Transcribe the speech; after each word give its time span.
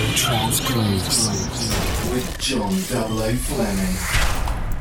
With 0.00 0.16
John 2.38 2.72
00 2.72 3.34
Fleming. 3.34 3.96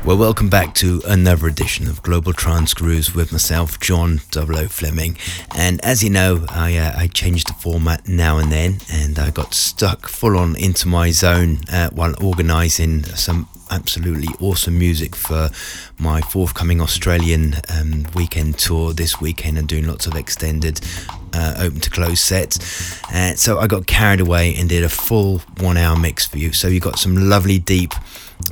Well, 0.06 0.18
welcome 0.18 0.50
back 0.50 0.74
to 0.76 1.02
another 1.06 1.48
edition 1.48 1.90
of 1.90 2.02
Global 2.02 2.32
Trance 2.32 2.74
Grooves 2.74 3.14
with 3.14 3.34
myself, 3.34 3.82
John 3.82 4.22
00 4.32 4.70
Fleming. 4.70 5.18
And 5.54 5.84
as 5.84 6.02
you 6.02 6.10
know, 6.10 6.46
I, 6.48 6.78
uh, 6.78 6.94
I 6.98 7.08
change 7.08 7.44
the 7.44 7.54
format 7.54 8.08
now 8.08 8.38
and 8.38 8.50
then, 8.50 8.78
and 8.90 9.20
I 9.20 9.30
got 9.32 9.54
stuck 9.54 10.08
full 10.08 10.38
on 10.38 10.56
into 10.56 10.88
my 10.88 11.12
zone 11.12 11.60
uh, 11.70 11.90
while 11.90 12.16
organising 12.24 13.04
some 13.04 13.50
absolutely 13.70 14.28
awesome 14.40 14.78
music 14.78 15.16
for 15.16 15.50
my 15.98 16.22
forthcoming 16.22 16.82
Australian 16.82 17.56
um, 17.70 18.06
weekend 18.16 18.58
tour 18.58 18.94
this 18.94 19.20
weekend 19.22 19.58
and 19.58 19.68
doing 19.68 19.88
lots 19.88 20.08
of 20.08 20.16
extended 20.16 20.82
uh, 21.34 21.56
open 21.60 21.80
to 21.80 21.90
close 21.90 22.20
sets. 22.20 23.02
Uh, 23.14 23.36
so 23.36 23.60
I 23.60 23.68
got 23.68 23.88
carried 23.88 24.20
away 24.20 24.56
and 24.56 24.70
did 24.70 24.84
a 24.84 24.90
full 24.90 25.40
one 25.60 25.78
hour 25.78 25.98
mix 25.98 26.26
for 26.26 26.38
you. 26.38 26.54
So 26.54 26.68
you 26.68 26.80
got 26.80 27.00
some 27.00 27.30
lovely, 27.30 27.60
deep 27.60 27.94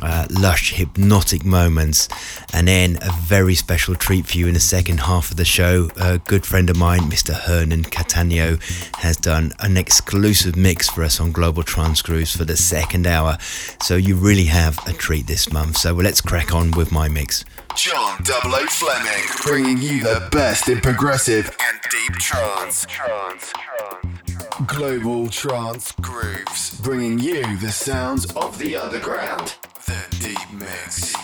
uh, 0.01 0.27
lush, 0.29 0.73
hypnotic 0.73 1.45
moments. 1.45 2.07
And 2.53 2.67
then 2.67 2.97
a 3.01 3.11
very 3.23 3.55
special 3.55 3.95
treat 3.95 4.25
for 4.27 4.37
you 4.37 4.47
in 4.47 4.53
the 4.53 4.59
second 4.59 5.01
half 5.01 5.31
of 5.31 5.37
the 5.37 5.45
show. 5.45 5.89
A 5.97 6.19
good 6.19 6.45
friend 6.45 6.69
of 6.69 6.77
mine, 6.77 7.01
Mr. 7.01 7.33
Hernan 7.33 7.83
Cattaneo, 7.83 8.61
has 8.97 9.17
done 9.17 9.53
an 9.59 9.77
exclusive 9.77 10.55
mix 10.55 10.89
for 10.89 11.03
us 11.03 11.19
on 11.19 11.31
Global 11.31 11.63
Trance 11.63 12.01
Grooves 12.01 12.35
for 12.35 12.45
the 12.45 12.57
second 12.57 13.07
hour. 13.07 13.37
So 13.81 13.95
you 13.95 14.15
really 14.15 14.45
have 14.45 14.77
a 14.87 14.93
treat 14.93 15.27
this 15.27 15.51
month. 15.51 15.77
So 15.77 15.93
let's 15.93 16.21
crack 16.21 16.53
on 16.53 16.71
with 16.71 16.91
my 16.91 17.07
mix. 17.07 17.45
John 17.75 18.19
Double 18.23 18.55
O 18.55 18.65
Fleming, 18.65 19.23
bringing 19.45 19.77
you 19.77 20.01
the 20.01 20.27
best 20.31 20.67
in 20.67 20.81
progressive 20.81 21.55
and 21.61 21.79
deep 21.91 22.13
trance. 22.13 22.87
Global 24.65 25.29
Trance 25.29 25.91
Grooves, 26.01 26.81
bringing 26.81 27.19
you 27.19 27.57
the 27.57 27.71
sounds 27.71 28.25
of 28.33 28.57
the 28.57 28.75
underground. 28.75 29.53
The 29.85 30.17
Deep 30.19 30.51
Mix. 30.51 31.13
So 31.13 31.19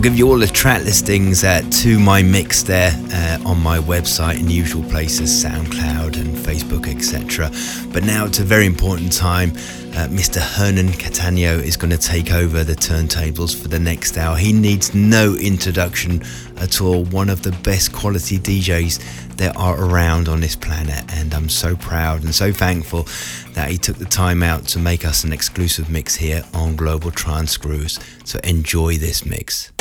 give 0.00 0.16
you 0.16 0.30
all 0.30 0.38
the 0.38 0.46
track 0.46 0.82
listings 0.84 1.44
uh, 1.44 1.60
to 1.70 1.98
my 1.98 2.22
mix 2.22 2.62
there 2.62 2.92
uh, 3.12 3.38
on 3.44 3.60
my 3.60 3.78
website 3.78 4.40
in 4.40 4.48
usual 4.48 4.82
places, 4.84 5.44
SoundCloud 5.44 6.18
and 6.18 6.34
Facebook, 6.34 6.88
etc. 6.88 7.50
But 7.92 8.04
now 8.04 8.24
it's 8.24 8.38
a 8.38 8.44
very 8.44 8.64
important 8.64 9.12
time. 9.12 9.50
Uh, 9.50 10.08
Mr. 10.08 10.40
Hernan 10.40 10.88
Cattaneo 10.88 11.62
is 11.62 11.76
going 11.76 11.90
to 11.90 11.98
take 11.98 12.32
over 12.32 12.64
the 12.64 12.74
turntables 12.74 13.54
for 13.60 13.68
the 13.68 13.78
next 13.78 14.16
hour. 14.16 14.36
He 14.36 14.54
needs 14.54 14.94
no 14.94 15.34
introduction 15.34 16.22
at 16.56 16.80
all. 16.80 17.04
One 17.06 17.28
of 17.28 17.42
the 17.42 17.52
best 17.62 17.92
quality 17.92 18.38
DJs 18.38 19.36
there 19.36 19.56
are 19.58 19.78
around 19.78 20.28
on 20.28 20.40
this 20.40 20.56
planet, 20.56 21.04
and 21.12 21.34
I'm 21.34 21.50
so 21.50 21.76
proud 21.76 22.22
and 22.24 22.34
so 22.34 22.52
thankful 22.52 23.06
that 23.52 23.70
he 23.70 23.76
took 23.76 23.96
the 23.98 24.06
time 24.06 24.42
out 24.42 24.66
to 24.68 24.78
make 24.78 25.04
us 25.04 25.24
an 25.24 25.32
exclusive 25.32 25.90
mix 25.90 26.14
here 26.14 26.42
on 26.54 26.74
Global 26.74 27.10
Grooves. 27.10 27.98
So 28.24 28.38
enjoy 28.44 28.96
this 28.96 29.26
mix. 29.26 29.72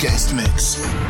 Guest 0.00 0.32
mix. 0.32 1.09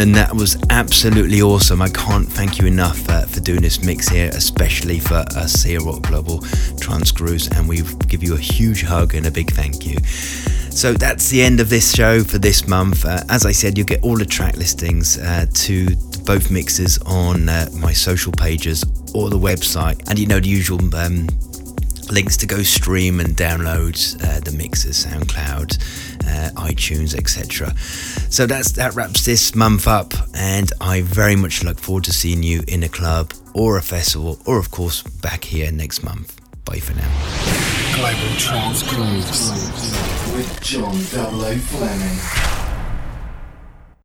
Hernan, 0.00 0.14
that 0.14 0.34
was 0.34 0.56
absolutely 0.70 1.42
awesome. 1.42 1.82
I 1.82 1.90
can't 1.90 2.26
thank 2.26 2.58
you 2.58 2.66
enough 2.66 3.06
uh, 3.10 3.26
for 3.26 3.40
doing 3.40 3.60
this 3.60 3.84
mix 3.84 4.08
here, 4.08 4.30
especially 4.32 4.98
for 4.98 5.26
us 5.36 5.62
here 5.62 5.86
at 5.86 6.00
Global 6.00 6.40
Trance 6.80 7.12
Grooves, 7.12 7.48
and 7.48 7.68
we 7.68 7.82
give 8.08 8.22
you 8.22 8.34
a 8.34 8.38
huge 8.38 8.82
hug 8.82 9.14
and 9.14 9.26
a 9.26 9.30
big 9.30 9.50
thank 9.50 9.84
you. 9.84 9.98
So 10.70 10.94
that's 10.94 11.28
the 11.28 11.42
end 11.42 11.60
of 11.60 11.68
this 11.68 11.94
show 11.94 12.24
for 12.24 12.38
this 12.38 12.66
month. 12.66 13.04
Uh, 13.04 13.20
as 13.28 13.44
I 13.44 13.52
said, 13.52 13.76
you'll 13.76 13.86
get 13.86 14.02
all 14.02 14.16
the 14.16 14.24
track 14.24 14.56
listings 14.56 15.18
uh, 15.18 15.44
to 15.52 15.94
both 16.24 16.50
mixes 16.50 16.96
on 17.04 17.50
uh, 17.50 17.68
my 17.74 17.92
social 17.92 18.32
pages 18.32 18.82
or 19.14 19.28
the 19.28 19.38
website, 19.38 20.08
and 20.08 20.18
you 20.18 20.26
know 20.26 20.40
the 20.40 20.48
usual 20.48 20.78
um, 20.96 21.26
links 22.10 22.38
to 22.38 22.46
go 22.46 22.62
stream 22.62 23.20
and 23.20 23.36
download 23.36 23.94
uh, 24.24 24.40
the 24.40 24.52
mixes, 24.52 25.04
SoundCloud, 25.04 26.09
iTunes, 26.70 27.14
etc. 27.14 27.74
So 28.30 28.46
that's 28.46 28.72
that 28.72 28.94
wraps 28.94 29.24
this 29.24 29.54
month 29.54 29.86
up, 29.86 30.12
and 30.34 30.72
I 30.80 31.02
very 31.02 31.36
much 31.36 31.64
look 31.64 31.78
forward 31.78 32.04
to 32.04 32.12
seeing 32.12 32.42
you 32.42 32.62
in 32.68 32.82
a 32.82 32.88
club 32.88 33.32
or 33.54 33.78
a 33.78 33.82
festival, 33.82 34.38
or 34.46 34.58
of 34.58 34.70
course 34.70 35.02
back 35.02 35.44
here 35.44 35.70
next 35.72 36.02
month. 36.02 36.40
Bye 36.64 36.80
for 36.80 36.94
now. 36.94 37.10
Global 37.96 38.36
Trance 38.36 38.82
Grooves 38.82 39.50
with 40.34 40.60
John. 40.62 40.94
Fleming. 40.94 42.49